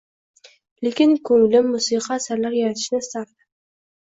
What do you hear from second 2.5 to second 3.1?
yaratishni